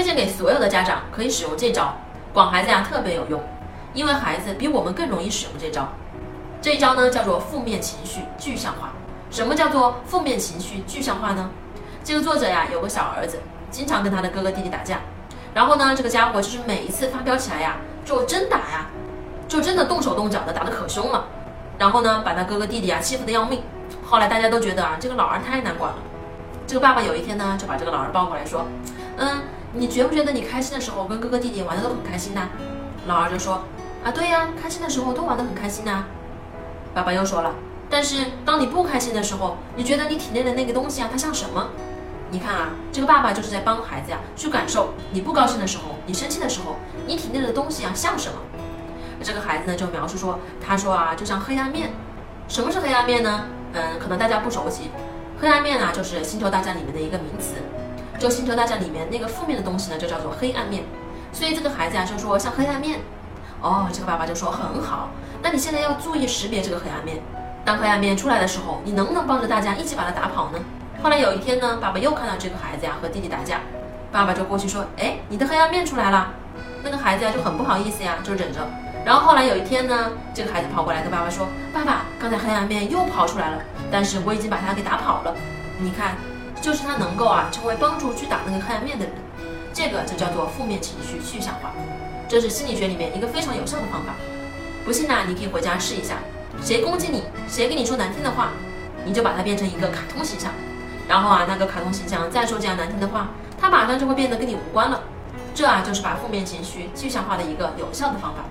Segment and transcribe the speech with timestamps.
[0.00, 1.94] 推荐给所有的家长可以使用这招，
[2.32, 3.38] 管孩子呀特别有用，
[3.92, 5.86] 因为孩子比我们更容易使用这招。
[6.62, 8.92] 这一招呢叫做负面情绪具象化。
[9.30, 11.50] 什么叫做负面情绪具象化呢？
[12.02, 13.40] 这个作者呀有个小儿子，
[13.70, 15.00] 经常跟他的哥哥弟弟打架，
[15.52, 18.86] 然后呢这个家伙就是每一次发飙起来呀就真打呀，
[19.46, 21.26] 就真的动手动脚的打得可凶了，
[21.76, 23.62] 然后呢把他哥哥弟弟啊欺负的要命。
[24.02, 25.98] 后来大家都觉得啊这个老二太难管了。
[26.66, 28.64] 这个爸爸有一天呢就把这个老二抱过来说，
[29.18, 29.42] 嗯，
[29.72, 32.48] 你觉不觉得你开心的时候跟哥哥弟弟玩的都很开心呢？
[33.06, 33.62] 老二就说，
[34.04, 36.04] 啊对呀，开心的时候都玩得很开心呐。
[36.92, 37.54] 爸爸又说了。
[37.88, 41.68] 但是当你不开心的时候，你觉得你体内的那个东西啊，它像什么？
[42.30, 48.38] 你看啊，这个爸爸就是在帮孩子呀去感受，你不高兴的时候，你生气的时候，你体内的东西啊像什么？
[49.22, 51.90] 这个孩子呢就描述说，他说啊，就像黑暗面。
[52.48, 53.44] 什么是黑暗面呢？
[53.72, 54.90] 嗯，可能大家不熟悉，
[55.40, 57.54] 黑暗面啊就是星球大战里面的一个名词。
[58.20, 60.84] 就星球大战里面那个负面的东西呢，就叫做黑暗面。
[61.32, 63.00] 所以这个孩子啊就说像黑暗面。
[63.62, 65.08] 哦，这个爸爸就说很好，
[65.42, 67.18] 那你现在要注意识别这个黑暗面。
[67.64, 70.58] 当黑暗面出来的时候，你能不能帮着大家一起把它打跑呢？
[71.02, 73.60] 后来有一天呢，爸爸又看到这个孩子呀和弟弟打架，
[74.12, 76.32] 爸爸就过去说：“哎，你的黑暗面出来了。”
[76.82, 78.60] 那个孩子呀就很不好意思呀，就忍着。
[79.04, 85.34] 然后后来有一天呢，这个孩子跑过来跟爸爸说：“爸爸，刚才黑暗面又跑出来了，但是我已经把它给打跑了。
[85.78, 86.16] 你看，
[86.60, 89.14] 就是他能够啊成为帮助去打那个黑暗面的人，
[89.72, 91.72] 这个就叫做负面情绪具象化，
[92.28, 94.14] 这是心理学里面一个非常有效的方法。
[94.84, 96.16] 不信呢，你可以回家试一下。”
[96.62, 98.50] 谁攻击你，谁跟你说难听的话，
[99.06, 100.52] 你就把它变成一个卡通形象，
[101.08, 105.00] 然后啊，那个卡通形象再说这样难听的话，它马上就会变得跟你无关了。
[105.54, 108.44] 这啊，就是把负面情绪具象化的一个有效的方法。